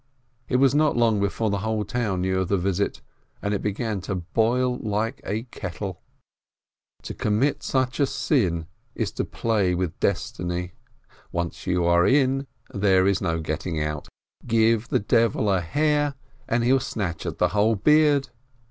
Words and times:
It 0.49 0.55
was 0.55 0.73
not 0.73 0.97
long 0.97 1.19
before 1.19 1.51
the 1.51 1.59
whole 1.59 1.85
town 1.85 2.21
knew 2.21 2.39
of 2.39 2.47
the 2.47 2.57
visit, 2.57 3.01
and 3.39 3.53
it 3.53 3.61
began 3.61 4.01
to 4.01 4.15
boil 4.15 4.79
like 4.79 5.21
a 5.23 5.43
kettle. 5.51 6.01
To 7.03 7.13
commit 7.13 7.61
such 7.61 7.99
sin 8.09 8.65
is 8.95 9.11
to 9.11 9.23
play 9.23 9.75
with 9.75 9.99
destiny. 9.99 10.71
Once 11.31 11.67
you 11.67 11.85
are 11.85 12.07
in, 12.07 12.47
there 12.73 13.05
is 13.05 13.21
no 13.21 13.39
getting 13.41 13.79
out! 13.79 14.07
Give 14.47 14.87
the 14.87 14.97
devil 14.97 15.51
a 15.51 15.61
hair, 15.61 16.15
and 16.49 16.63
he'll 16.63 16.79
snatch 16.79 17.27
at 17.27 17.37
the 17.37 17.49
whole 17.49 17.75
beard. 17.75 18.29